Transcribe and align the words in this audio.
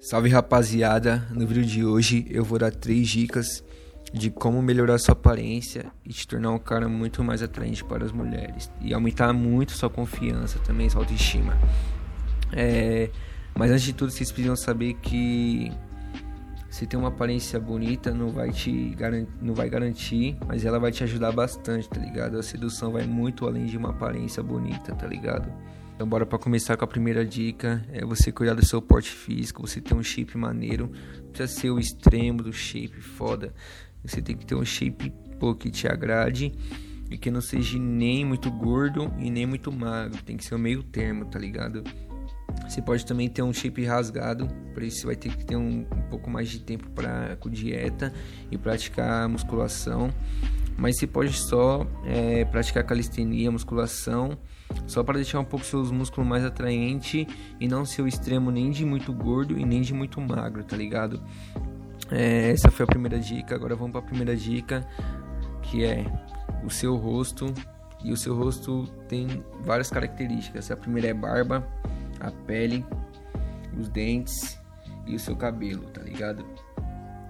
Salve 0.00 0.30
rapaziada, 0.30 1.28
no 1.30 1.46
vídeo 1.46 1.62
de 1.62 1.84
hoje 1.84 2.26
eu 2.30 2.42
vou 2.42 2.58
dar 2.58 2.72
três 2.72 3.06
dicas 3.06 3.62
de 4.14 4.30
como 4.30 4.62
melhorar 4.62 4.96
sua 4.96 5.12
aparência 5.12 5.92
e 6.06 6.08
te 6.08 6.26
tornar 6.26 6.52
um 6.52 6.58
cara 6.58 6.88
muito 6.88 7.22
mais 7.22 7.42
atraente 7.42 7.84
para 7.84 8.02
as 8.02 8.10
mulheres 8.10 8.72
e 8.80 8.94
aumentar 8.94 9.30
muito 9.34 9.72
sua 9.72 9.90
confiança 9.90 10.58
também, 10.60 10.88
sua 10.88 11.02
autoestima. 11.02 11.54
É, 12.50 13.10
mas 13.54 13.70
antes 13.70 13.82
de 13.82 13.92
tudo, 13.92 14.10
vocês 14.10 14.32
precisam 14.32 14.56
saber 14.56 14.94
que 14.94 15.70
se 16.70 16.86
tem 16.86 16.98
uma 16.98 17.08
aparência 17.08 17.60
bonita 17.60 18.10
não 18.10 18.30
vai 18.30 18.52
te 18.52 18.96
não 19.42 19.52
vai 19.52 19.68
garantir, 19.68 20.34
mas 20.48 20.64
ela 20.64 20.78
vai 20.78 20.92
te 20.92 21.04
ajudar 21.04 21.30
bastante, 21.30 21.86
tá 21.90 22.00
ligado? 22.00 22.38
A 22.38 22.42
sedução 22.42 22.90
vai 22.90 23.04
muito 23.04 23.46
além 23.46 23.66
de 23.66 23.76
uma 23.76 23.90
aparência 23.90 24.42
bonita, 24.42 24.94
tá 24.94 25.06
ligado? 25.06 25.52
Então 26.00 26.08
bora 26.08 26.24
para 26.24 26.38
começar 26.38 26.78
com 26.78 26.84
a 26.86 26.88
primeira 26.88 27.26
dica, 27.26 27.84
é 27.92 28.02
você 28.06 28.32
cuidar 28.32 28.54
do 28.54 28.64
seu 28.64 28.80
porte 28.80 29.10
físico, 29.10 29.60
você 29.60 29.82
ter 29.82 29.92
um 29.92 30.02
shape 30.02 30.34
maneiro, 30.38 30.90
não 31.22 31.30
precisa 31.30 31.60
ser 31.60 31.68
o 31.68 31.78
extremo 31.78 32.42
do 32.42 32.54
shape 32.54 33.02
foda. 33.02 33.52
Você 34.02 34.22
tem 34.22 34.34
que 34.34 34.46
ter 34.46 34.54
um 34.54 34.64
shape 34.64 35.12
pô, 35.38 35.54
que 35.54 35.70
te 35.70 35.86
agrade 35.86 36.54
e 37.10 37.18
que 37.18 37.30
não 37.30 37.42
seja 37.42 37.78
nem 37.78 38.24
muito 38.24 38.50
gordo 38.50 39.12
e 39.18 39.30
nem 39.30 39.44
muito 39.44 39.70
magro, 39.70 40.22
tem 40.22 40.38
que 40.38 40.44
ser 40.46 40.54
o 40.54 40.58
meio 40.58 40.82
termo, 40.82 41.26
tá 41.26 41.38
ligado? 41.38 41.84
Você 42.66 42.80
pode 42.80 43.04
também 43.04 43.28
ter 43.28 43.42
um 43.42 43.52
shape 43.52 43.84
rasgado, 43.84 44.48
por 44.72 44.82
isso 44.82 45.00
você 45.00 45.06
vai 45.06 45.16
ter 45.16 45.36
que 45.36 45.44
ter 45.44 45.56
um, 45.56 45.80
um 45.80 46.02
pouco 46.08 46.30
mais 46.30 46.48
de 46.48 46.60
tempo 46.60 46.88
para 46.92 47.36
com 47.36 47.50
dieta 47.50 48.10
e 48.50 48.56
praticar 48.56 49.28
musculação. 49.28 50.10
Mas 50.80 50.96
você 50.96 51.06
pode 51.06 51.34
só 51.34 51.86
é, 52.06 52.42
praticar 52.46 52.82
calistenia, 52.84 53.50
musculação 53.50 54.38
só 54.86 55.04
para 55.04 55.16
deixar 55.16 55.38
um 55.38 55.44
pouco 55.44 55.66
seus 55.66 55.90
músculos 55.90 56.26
mais 56.26 56.42
atraente 56.42 57.28
e 57.60 57.68
não 57.68 57.84
ser 57.84 58.00
o 58.00 58.08
extremo 58.08 58.50
nem 58.50 58.70
de 58.70 58.86
muito 58.86 59.12
gordo 59.12 59.58
e 59.58 59.66
nem 59.66 59.82
de 59.82 59.92
muito 59.92 60.18
magro, 60.22 60.64
tá 60.64 60.76
ligado? 60.76 61.22
É, 62.10 62.50
essa 62.50 62.70
foi 62.70 62.84
a 62.84 62.86
primeira 62.86 63.18
dica. 63.18 63.54
Agora 63.54 63.76
vamos 63.76 63.92
para 63.92 64.00
a 64.00 64.04
primeira 64.04 64.34
dica, 64.34 64.86
que 65.60 65.84
é 65.84 66.06
o 66.64 66.70
seu 66.70 66.96
rosto. 66.96 67.52
E 68.02 68.10
o 68.10 68.16
seu 68.16 68.34
rosto 68.34 68.86
tem 69.06 69.44
várias 69.62 69.90
características. 69.90 70.70
A 70.70 70.76
primeira 70.78 71.08
é 71.08 71.14
barba, 71.14 71.68
a 72.18 72.30
pele, 72.30 72.86
os 73.78 73.86
dentes 73.90 74.58
e 75.06 75.14
o 75.14 75.18
seu 75.18 75.36
cabelo, 75.36 75.82
tá 75.90 76.00
ligado? 76.00 76.42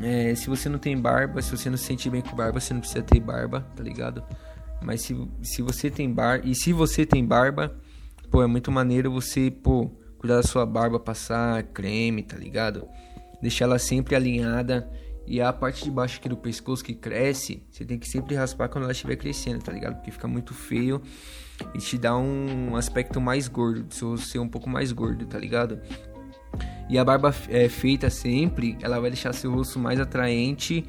É, 0.00 0.34
se 0.34 0.48
você 0.48 0.68
não 0.68 0.78
tem 0.78 0.96
barba, 0.96 1.42
se 1.42 1.50
você 1.50 1.68
não 1.68 1.76
se 1.76 1.84
sente 1.84 2.08
bem 2.08 2.20
com 2.20 2.34
barba, 2.36 2.60
você 2.60 2.72
não 2.72 2.80
precisa 2.80 3.02
ter 3.02 3.20
barba, 3.20 3.66
tá 3.74 3.82
ligado? 3.82 4.22
Mas 4.80 5.02
se, 5.02 5.16
se 5.42 5.62
você 5.62 5.90
tem 5.90 6.12
barba. 6.12 6.46
E 6.46 6.54
se 6.54 6.72
você 6.72 7.04
tem 7.04 7.24
barba, 7.24 7.76
pô, 8.30 8.42
é 8.42 8.46
muito 8.46 8.70
maneiro 8.70 9.10
você, 9.10 9.50
pô, 9.50 9.90
cuidar 10.18 10.36
da 10.36 10.42
sua 10.42 10.64
barba, 10.64 11.00
passar 11.00 11.62
creme, 11.64 12.22
tá 12.22 12.36
ligado? 12.36 12.86
Deixar 13.42 13.64
ela 13.64 13.78
sempre 13.78 14.14
alinhada. 14.14 14.88
E 15.26 15.42
a 15.42 15.52
parte 15.52 15.84
de 15.84 15.90
baixo 15.90 16.18
aqui 16.18 16.28
do 16.28 16.38
pescoço 16.38 16.82
que 16.82 16.94
cresce, 16.94 17.62
você 17.70 17.84
tem 17.84 17.98
que 17.98 18.08
sempre 18.08 18.34
raspar 18.34 18.68
quando 18.68 18.84
ela 18.84 18.92
estiver 18.92 19.16
crescendo, 19.16 19.62
tá 19.62 19.70
ligado? 19.70 19.96
Porque 19.96 20.10
fica 20.10 20.26
muito 20.26 20.54
feio 20.54 21.02
e 21.74 21.78
te 21.78 21.98
dá 21.98 22.16
um 22.16 22.76
aspecto 22.76 23.20
mais 23.20 23.46
gordo, 23.46 23.92
se 23.92 24.02
você 24.04 24.24
ser 24.24 24.38
um 24.38 24.48
pouco 24.48 24.70
mais 24.70 24.90
gordo, 24.90 25.26
tá 25.26 25.38
ligado? 25.38 25.80
E 26.88 26.98
a 26.98 27.04
barba 27.04 27.34
é, 27.48 27.68
feita 27.68 28.08
sempre, 28.08 28.76
ela 28.80 28.98
vai 28.98 29.10
deixar 29.10 29.32
seu 29.34 29.52
rosto 29.52 29.78
mais 29.78 30.00
atraente 30.00 30.84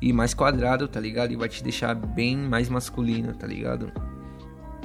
e 0.00 0.12
mais 0.12 0.32
quadrado, 0.32 0.88
tá 0.88 0.98
ligado? 0.98 1.32
E 1.32 1.36
vai 1.36 1.48
te 1.48 1.62
deixar 1.62 1.94
bem 1.94 2.36
mais 2.36 2.68
masculino, 2.68 3.34
tá 3.34 3.46
ligado? 3.46 3.92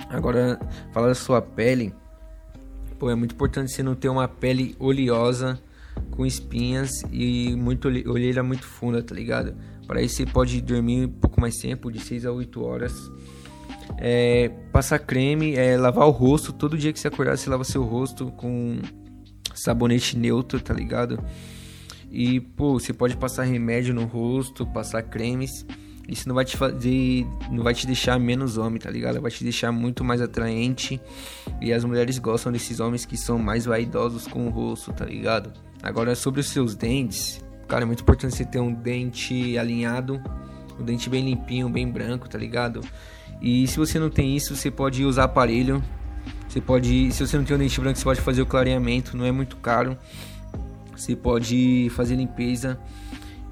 Agora, 0.10 0.60
falar 0.92 1.08
da 1.08 1.16
sua 1.16 1.42
pele. 1.42 1.94
Pô, 3.00 3.10
é 3.10 3.16
muito 3.16 3.34
importante 3.34 3.72
você 3.72 3.82
não 3.82 3.96
ter 3.96 4.10
uma 4.10 4.28
pele 4.28 4.76
oleosa, 4.80 5.60
com 6.12 6.26
espinhas 6.26 7.04
e 7.12 7.56
muito 7.56 7.88
olheira 7.88 8.44
muito 8.44 8.66
funda, 8.66 9.02
tá 9.02 9.14
ligado? 9.16 9.56
Para 9.88 10.02
isso 10.02 10.18
você 10.18 10.26
pode 10.26 10.62
dormir 10.62 11.06
um 11.06 11.10
pouco 11.10 11.40
mais 11.40 11.56
tempo, 11.58 11.92
de 11.92 12.00
6 12.00 12.26
a 12.26 12.32
8 12.32 12.64
horas. 12.64 12.94
É, 13.98 14.50
passar 14.72 15.00
creme, 15.00 15.56
é, 15.56 15.78
lavar 15.78 16.08
o 16.08 16.12
rosto. 16.12 16.52
Todo 16.52 16.78
dia 16.78 16.92
que 16.92 17.00
você 17.00 17.08
acordar, 17.08 17.38
você 17.38 17.50
lava 17.50 17.64
seu 17.64 17.84
rosto 17.84 18.32
com 18.32 18.80
sabonete 19.60 20.18
neutro, 20.18 20.62
tá 20.62 20.74
ligado? 20.74 21.24
E, 22.12 22.40
pô, 22.40 22.80
você 22.80 22.94
pode 22.94 23.18
passar 23.18 23.44
remédio 23.44 23.94
no 23.94 24.06
rosto, 24.06 24.66
passar 24.66 25.04
cremes. 25.04 25.66
Isso 26.08 26.28
não 26.28 26.36
vai 26.36 26.46
te 26.46 26.56
fazer. 26.56 27.28
Não 27.52 27.64
vai 27.64 27.74
te 27.74 27.86
deixar 27.86 28.18
menos 28.18 28.58
homem, 28.58 28.80
tá 28.80 28.90
ligado? 28.90 29.20
Vai 29.22 29.30
te 29.30 29.44
deixar 29.44 29.72
muito 29.72 30.04
mais 30.04 30.22
atraente. 30.22 31.02
E 31.62 31.74
as 31.74 31.84
mulheres 31.84 32.18
gostam 32.18 32.52
desses 32.52 32.80
homens 32.80 33.06
que 33.06 33.18
são 33.18 33.38
mais 33.38 33.66
vaidosos 33.66 34.26
com 34.26 34.48
o 34.48 34.50
rosto, 34.50 34.94
tá 34.94 35.06
ligado? 35.06 35.52
Agora, 35.84 36.16
sobre 36.16 36.40
os 36.40 36.48
seus 36.48 36.76
dentes. 36.76 37.44
Cara, 37.68 37.84
é 37.84 37.86
muito 37.86 38.02
importante 38.02 38.36
você 38.36 38.46
ter 38.46 38.60
um 38.60 38.74
dente 38.74 39.58
alinhado. 39.58 40.22
Um 40.80 40.86
dente 40.86 41.10
bem 41.10 41.26
limpinho, 41.26 41.68
bem 41.68 41.90
branco, 41.90 42.30
tá 42.30 42.38
ligado? 42.38 42.82
E 43.42 43.68
se 43.68 43.78
você 43.78 44.00
não 44.00 44.10
tem 44.10 44.36
isso, 44.36 44.56
você 44.56 44.72
pode 44.72 45.04
usar 45.04 45.26
aparelho. 45.26 45.84
Você 46.48 46.62
pode. 46.62 47.12
Se 47.12 47.26
você 47.26 47.38
não 47.38 47.44
tem 47.44 47.56
um 47.56 47.60
dente 47.60 47.80
branco, 47.80 47.98
você 47.98 48.04
pode 48.04 48.22
fazer 48.22 48.42
o 48.42 48.46
clareamento. 48.46 49.16
Não 49.18 49.26
é 49.26 49.32
muito 49.32 49.58
caro. 49.58 49.98
Você 50.96 51.16
pode 51.16 51.90
fazer 51.92 52.16
limpeza. 52.16 52.80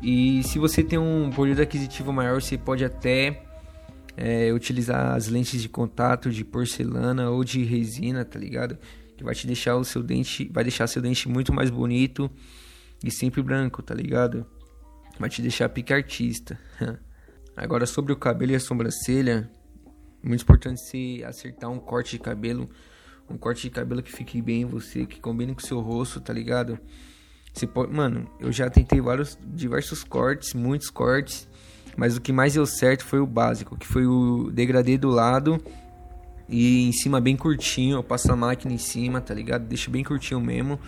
E 0.01 0.43
se 0.43 0.59
você 0.59 0.83
tem 0.83 0.99
um 0.99 1.29
poder 1.29 1.59
aquisitivo 1.61 2.13
maior, 2.13 2.41
você 2.41 2.57
pode 2.57 2.83
até 2.85 3.43
é, 4.17 4.51
utilizar 4.53 5.15
as 5.15 5.27
lentes 5.27 5.61
de 5.61 5.69
contato 5.69 6.29
de 6.29 6.43
porcelana 6.43 7.29
ou 7.29 7.43
de 7.43 7.63
resina, 7.63 8.23
tá 8.23 8.39
ligado? 8.39 8.77
Que 9.17 9.23
vai 9.23 9.33
te 9.33 9.47
deixar 9.47 9.75
o 9.75 9.83
seu 9.83 10.03
dente, 10.03 10.49
vai 10.51 10.63
deixar 10.63 10.87
seu 10.87 11.01
dente 11.01 11.27
muito 11.27 11.53
mais 11.53 11.69
bonito 11.69 12.29
e 13.03 13.11
sempre 13.11 13.41
branco, 13.41 13.81
tá 13.81 13.93
ligado? 13.93 14.45
Vai 15.19 15.29
te 15.29 15.41
deixar 15.41 15.69
pique 15.69 15.93
artista. 15.93 16.59
Agora 17.55 17.85
sobre 17.85 18.11
o 18.11 18.17
cabelo 18.17 18.51
e 18.51 18.55
a 18.55 18.59
sobrancelha, 18.59 19.49
muito 20.25 20.41
importante 20.41 20.81
se 20.81 21.23
acertar 21.23 21.69
um 21.69 21.79
corte 21.79 22.11
de 22.11 22.19
cabelo, 22.19 22.69
um 23.29 23.37
corte 23.37 23.63
de 23.63 23.69
cabelo 23.69 24.01
que 24.01 24.11
fique 24.11 24.41
bem 24.41 24.63
em 24.63 24.65
você, 24.65 25.05
que 25.05 25.19
combine 25.19 25.53
com 25.53 25.61
o 25.61 25.65
seu 25.65 25.79
rosto, 25.79 26.19
tá 26.19 26.33
ligado? 26.33 26.79
Você 27.53 27.65
pode, 27.65 27.93
mano, 27.93 28.29
eu 28.39 28.51
já 28.51 28.69
tentei 28.69 28.99
vários 28.99 29.37
diversos 29.41 30.03
cortes, 30.03 30.53
muitos 30.53 30.89
cortes, 30.89 31.47
mas 31.95 32.17
o 32.17 32.21
que 32.21 32.33
mais 32.33 32.53
deu 32.53 32.65
certo 32.65 33.05
foi 33.05 33.19
o 33.19 33.25
básico, 33.25 33.77
que 33.77 33.87
foi 33.87 34.05
o 34.05 34.51
degradê 34.51 34.97
do 34.97 35.09
lado 35.09 35.61
e 36.47 36.87
em 36.87 36.91
cima 36.91 37.19
bem 37.19 37.35
curtinho, 37.35 37.97
eu 37.97 38.03
passo 38.03 38.31
a 38.31 38.35
máquina 38.35 38.73
em 38.73 38.77
cima, 38.77 39.19
tá 39.19 39.33
ligado? 39.33 39.65
Deixo 39.65 39.89
bem 39.89 40.03
curtinho 40.03 40.39
mesmo. 40.39 40.79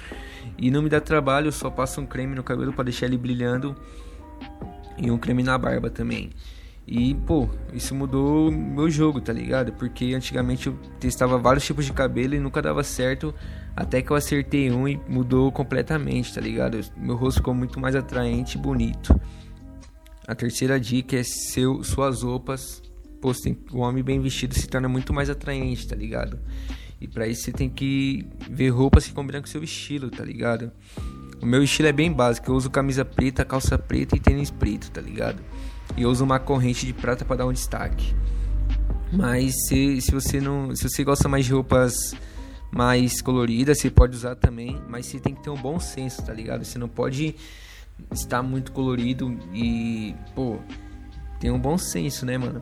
E 0.57 0.69
não 0.69 0.81
me 0.81 0.89
dá 0.89 1.01
trabalho, 1.01 1.47
eu 1.47 1.51
só 1.51 1.69
passo 1.69 2.01
um 2.01 2.05
creme 2.05 2.35
no 2.35 2.43
cabelo 2.43 2.73
para 2.73 2.85
deixar 2.85 3.07
ele 3.07 3.17
brilhando 3.17 3.75
e 4.97 5.09
um 5.09 5.17
creme 5.17 5.43
na 5.43 5.57
barba 5.57 5.89
também. 5.89 6.31
E, 6.87 7.13
pô, 7.13 7.49
isso 7.73 7.93
mudou 7.93 8.49
meu 8.49 8.89
jogo, 8.89 9.19
tá 9.19 9.33
ligado? 9.33 9.73
Porque 9.73 10.13
antigamente 10.13 10.67
eu 10.67 10.73
testava 11.01 11.37
vários 11.37 11.65
tipos 11.65 11.85
de 11.85 11.91
cabelo 11.91 12.33
e 12.33 12.39
nunca 12.39 12.61
dava 12.61 12.81
certo. 12.81 13.35
Até 13.75 14.01
que 14.01 14.09
eu 14.09 14.15
acertei 14.15 14.71
um 14.71 14.87
e 14.87 14.97
mudou 15.07 15.51
completamente, 15.51 16.33
tá 16.33 16.39
ligado? 16.39 16.79
Meu 16.95 17.17
rosto 17.17 17.39
ficou 17.39 17.53
muito 17.53 17.77
mais 17.77 17.93
atraente 17.93 18.57
e 18.57 18.61
bonito. 18.61 19.19
A 20.25 20.33
terceira 20.33 20.79
dica 20.79 21.17
é 21.17 21.23
seu, 21.23 21.83
suas 21.83 22.23
roupas. 22.23 22.81
Pô, 23.19 23.33
tem, 23.33 23.57
o 23.73 23.79
homem 23.79 24.01
bem 24.01 24.21
vestido 24.21 24.55
se 24.55 24.67
torna 24.67 24.87
muito 24.87 25.13
mais 25.13 25.29
atraente, 25.29 25.85
tá 25.87 25.95
ligado? 25.95 26.39
E 27.01 27.07
para 27.07 27.27
isso 27.27 27.43
você 27.43 27.51
tem 27.51 27.69
que 27.69 28.25
ver 28.49 28.69
roupas 28.69 29.05
que 29.05 29.13
combinam 29.13 29.41
com 29.41 29.47
seu 29.47 29.61
estilo, 29.61 30.09
tá 30.09 30.23
ligado? 30.23 30.71
O 31.41 31.45
meu 31.45 31.61
estilo 31.61 31.89
é 31.89 31.91
bem 31.91 32.11
básico. 32.11 32.49
Eu 32.49 32.55
uso 32.55 32.69
camisa 32.69 33.03
preta, 33.03 33.43
calça 33.43 33.77
preta 33.77 34.15
e 34.15 34.19
tênis 34.19 34.49
preto, 34.49 34.89
tá 34.89 35.01
ligado? 35.01 35.43
E 35.95 36.05
usa 36.05 36.23
uma 36.23 36.39
corrente 36.39 36.85
de 36.85 36.93
prata 36.93 37.23
para 37.23 37.37
dar 37.37 37.45
um 37.47 37.53
destaque. 37.53 38.15
Mas 39.11 39.53
se, 39.67 40.01
se 40.01 40.11
você 40.11 40.41
não, 40.41 40.75
se 40.75 40.89
você 40.89 41.03
gosta 41.03 41.29
mais 41.29 41.45
de 41.45 41.53
roupas 41.53 42.13
mais 42.71 43.21
coloridas, 43.21 43.79
você 43.79 43.89
pode 43.89 44.15
usar 44.15 44.35
também, 44.35 44.81
mas 44.87 45.05
você 45.05 45.19
tem 45.19 45.33
que 45.33 45.41
ter 45.41 45.49
um 45.49 45.55
bom 45.55 45.79
senso, 45.79 46.21
tá 46.23 46.33
ligado? 46.33 46.65
Você 46.65 46.77
não 46.77 46.89
pode 46.89 47.35
estar 48.11 48.43
muito 48.43 48.72
colorido 48.72 49.37
e, 49.53 50.13
pô, 50.35 50.57
tem 51.39 51.49
um 51.49 51.59
bom 51.59 51.78
senso, 51.78 52.25
né, 52.25 52.37
mano? 52.37 52.59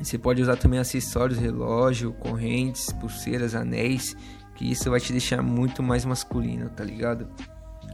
Você 0.00 0.16
pode 0.18 0.40
usar 0.40 0.56
também 0.56 0.78
acessórios, 0.78 1.38
relógio, 1.38 2.12
correntes, 2.12 2.92
pulseiras, 2.92 3.54
anéis, 3.54 4.16
que 4.54 4.70
isso 4.70 4.90
vai 4.90 5.00
te 5.00 5.12
deixar 5.12 5.42
muito 5.42 5.82
mais 5.82 6.04
masculino, 6.04 6.68
tá 6.68 6.84
ligado? 6.84 7.28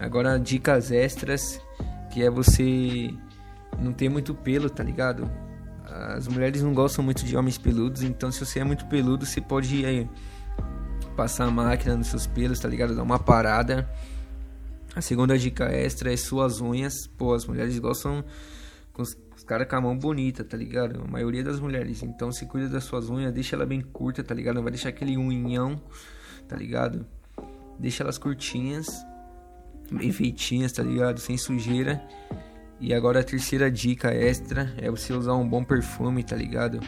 Agora, 0.00 0.38
dicas 0.38 0.90
extras, 0.90 1.60
que 2.12 2.22
é 2.22 2.28
você 2.28 3.14
não 3.79 3.93
tem 3.93 4.09
muito 4.09 4.35
pelo, 4.35 4.69
tá 4.71 4.82
ligado? 4.82 5.31
As 5.85 6.26
mulheres 6.26 6.62
não 6.62 6.75
gostam 6.75 7.05
muito 7.05 7.25
de 7.25 7.37
homens 7.37 7.59
peludos, 7.59 8.03
então 8.03 8.32
se 8.32 8.44
você 8.44 8.61
é 8.61 8.65
muito 8.65 8.87
peludo, 8.87 9.25
você 9.25 9.41
pode 9.41 9.85
aí, 9.85 10.09
passar 11.17 11.44
a 11.44 11.50
máquina 11.50 11.97
nos 11.97 12.09
seus 12.09 12.26
pelos, 12.26 12.59
tá 12.59 12.69
ligado? 12.69 12.94
Dar 12.94 13.03
uma 13.03 13.19
parada. 13.19 13.88
A 14.94 15.00
segunda 15.00 15.38
dica 15.38 15.65
extra 15.67 16.12
é 16.12 16.17
suas 16.17 16.61
unhas. 16.61 17.06
Pô, 17.06 17.35
as 17.35 17.47
mulheres 17.47 17.79
gostam 17.79 18.25
com 18.93 19.03
os 19.03 19.17
caras 19.47 19.69
com 19.69 19.76
a 19.76 19.81
mão 19.81 19.99
bonita, 19.99 20.44
tá 20.44 20.56
ligado? 20.56 21.03
A 21.03 21.06
maioria 21.06 21.44
das 21.44 21.61
mulheres. 21.61 22.03
Então 22.03 22.32
se 22.32 22.47
cuida 22.47 22.69
das 22.69 22.85
suas 22.85 23.11
unhas, 23.11 23.32
deixa 23.32 23.56
ela 23.56 23.67
bem 23.67 23.81
curta, 23.81 24.23
tá 24.23 24.35
ligado? 24.35 24.56
Não 24.56 24.62
vai 24.62 24.73
deixar 24.73 24.91
aquele 24.91 25.17
unhão, 25.17 25.81
tá 26.49 26.56
ligado? 26.56 27.06
Deixa 27.79 28.03
elas 28.03 28.19
curtinhas 28.19 28.87
bem 29.91 30.12
feitinhas, 30.12 30.73
tá 30.73 30.82
ligado? 30.82 31.21
Sem 31.21 31.37
sujeira. 31.37 32.03
E 32.84 32.92
agora 32.92 33.20
a 33.20 33.25
terceira 33.25 33.70
dica 33.70 34.12
extra 34.12 34.70
é 34.76 34.90
você 34.90 35.14
usar 35.14 35.32
um 35.32 35.48
bom 35.48 35.64
perfume, 35.64 36.22
tá 36.22 36.36
ligado? 36.36 36.81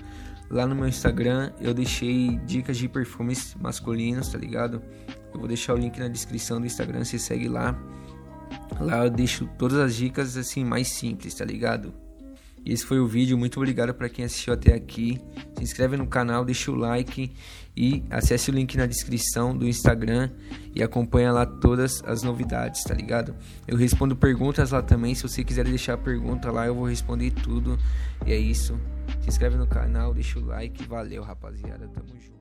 Lá 0.51 0.67
no 0.67 0.75
meu 0.75 0.87
Instagram 0.87 1.51
eu 1.59 1.73
deixei 1.73 2.37
dicas 2.45 2.77
de 2.77 2.87
perfumes 2.87 3.57
masculinos, 3.59 4.29
tá 4.29 4.37
ligado? 4.37 4.83
Eu 5.33 5.41
vou 5.41 5.49
deixar 5.49 5.73
o 5.73 5.79
link 5.79 5.99
na 5.99 6.09
descrição 6.09 6.61
do 6.61 6.67
Instagram, 6.67 7.03
você 7.03 7.19
segue 7.19 7.49
lá. 7.49 7.75
Lá 8.79 9.07
eu 9.07 9.11
deixo 9.11 9.49
todas 9.57 9.79
as 9.79 9.95
dicas 9.95 10.37
assim 10.37 10.67
mais 10.67 10.89
simples, 10.89 11.33
tá 11.33 11.47
ligado? 11.47 11.95
E 12.67 12.73
esse 12.73 12.85
foi 12.85 12.99
o 12.99 13.07
vídeo, 13.07 13.39
muito 13.39 13.59
obrigado 13.59 13.95
para 13.95 14.09
quem 14.09 14.25
assistiu 14.25 14.53
até 14.53 14.75
aqui. 14.75 15.21
Se 15.57 15.63
inscreve 15.63 15.97
no 15.97 16.05
canal, 16.05 16.45
deixa 16.45 16.73
o 16.73 16.75
like 16.75 17.31
e 17.77 18.03
acesse 18.11 18.51
o 18.51 18.53
link 18.53 18.77
na 18.77 18.87
descrição 18.87 19.57
do 19.57 19.69
Instagram 19.69 20.31
e 20.75 20.83
acompanha 20.83 21.31
lá 21.31 21.47
todas 21.47 22.03
as 22.05 22.25
novidades, 22.25 22.83
tá 22.83 22.93
ligado? 22.93 23.37
Eu 23.69 23.77
respondo 23.77 24.17
perguntas 24.17 24.73
lá 24.73 24.83
também, 24.83 25.15
se 25.15 25.23
você 25.23 25.45
quiser 25.45 25.65
deixar 25.65 25.97
pergunta 25.97 26.51
lá, 26.51 26.67
eu 26.67 26.75
vou 26.75 26.89
responder 26.89 27.31
tudo. 27.31 27.79
E 28.27 28.33
é 28.33 28.37
isso. 28.37 28.77
Se 29.21 29.29
inscreve 29.29 29.57
no 29.57 29.69
canal, 29.69 30.13
deixa 30.13 30.37
o 30.41 30.45
like, 30.45 30.85
valeu, 30.89 31.23
rapaziada, 31.23 31.87
tamo 31.87 32.09
junto. 32.19 32.36